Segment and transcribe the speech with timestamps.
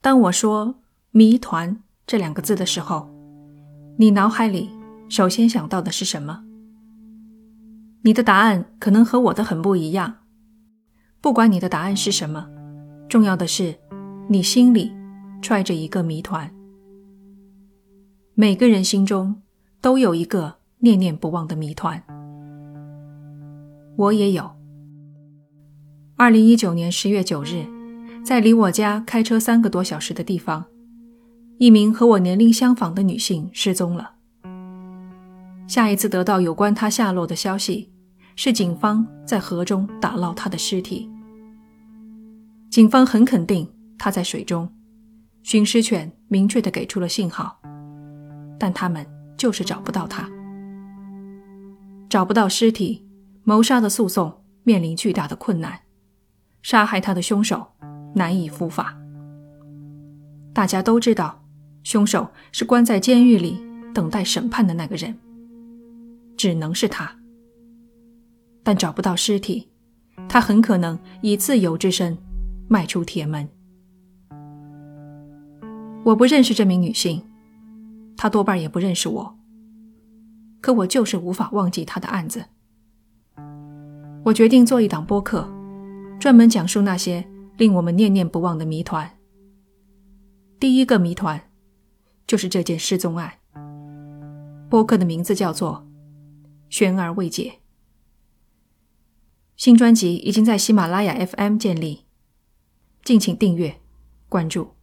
[0.00, 0.76] 当我说
[1.10, 3.10] “谜团”这两个字的时候，
[3.96, 4.70] 你脑海里
[5.08, 6.44] 首先想到的是什么？
[8.02, 10.18] 你的答案可能和我的很不一样。
[11.20, 12.48] 不管你的答案是什么，
[13.08, 13.76] 重要的是
[14.28, 14.92] 你心里
[15.42, 16.48] 揣着一个谜团。
[18.34, 19.42] 每个人心中
[19.80, 22.00] 都有一个念念不忘的谜团，
[23.96, 24.48] 我也有。
[26.16, 27.66] 二零一九年十月九日，
[28.28, 30.62] 在离我家开车三个多小时的地方，
[31.56, 34.16] 一名和我年龄相仿的女性失踪了。
[35.66, 37.90] 下一次得到有关她下落的消息，
[38.36, 41.08] 是警方在河中打捞她的尸体。
[42.68, 43.66] 警方很肯定
[43.98, 44.70] 她在水中，
[45.42, 47.58] 寻尸犬明确的给出了信号。
[48.58, 49.06] 但他们
[49.38, 50.28] 就是找不到他，
[52.10, 53.06] 找不到尸体，
[53.44, 55.80] 谋杀的诉讼面临巨大的困难，
[56.60, 57.68] 杀害他的凶手
[58.18, 58.94] 难以伏法。
[60.52, 61.42] 大家都知道，
[61.84, 63.58] 凶手是关在监狱里
[63.94, 65.16] 等待审判的那个人，
[66.36, 67.10] 只能是他。
[68.62, 69.68] 但找不到尸体，
[70.28, 72.18] 他很可能以自由之身
[72.68, 73.48] 迈出铁门。
[76.04, 77.22] 我不认识这名女性。
[78.20, 79.38] 她多半也不认识我，
[80.60, 82.44] 可我就是无法忘记她的案子。
[84.24, 85.48] 我决定做一档播客，
[86.18, 87.24] 专门讲述那些
[87.58, 89.18] 令我们念念不忘的谜团。
[90.60, 91.50] 第一个谜团
[92.26, 93.34] 就是这件失踪案。
[94.70, 95.86] 播客的名字叫做
[96.74, 97.50] 《悬而未解》。
[99.56, 102.04] 新专辑已经在喜马拉雅 FM 建立，
[103.02, 103.80] 敬请订阅
[104.28, 104.77] 关注。